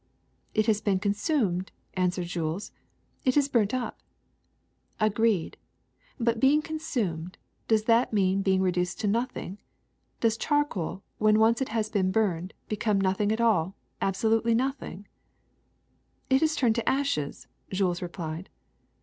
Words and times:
*' 0.31 0.53
It 0.55 0.65
has 0.65 0.81
been 0.81 0.97
consumed,'' 0.97 1.71
answered 1.93 2.25
Jules; 2.25 2.71
^*it 3.23 3.37
is 3.37 3.47
burnt 3.47 3.71
up.'* 3.71 3.99
^^ 3.99 4.03
Agreed. 4.99 5.57
But 6.19 6.39
being 6.39 6.63
consumed— 6.63 7.37
does 7.67 7.83
that 7.83 8.11
mean 8.11 8.41
being 8.41 8.63
reduced 8.63 8.99
to 9.01 9.07
nothing? 9.07 9.59
Does 10.19 10.37
charcoal, 10.37 11.03
when 11.19 11.37
once 11.37 11.61
it 11.61 11.69
has 11.69 11.91
been 11.91 12.11
burned, 12.11 12.55
become 12.67 12.99
nothing 12.99 13.31
at 13.31 13.41
all, 13.41 13.75
abso 14.01 14.27
lutely 14.31 14.55
nothing?'' 14.55 15.05
*^It 16.31 16.39
has 16.39 16.55
turned 16.55 16.73
to 16.77 16.89
ashes,'' 16.89 17.45
Jules 17.71 18.01
replied. 18.01 18.49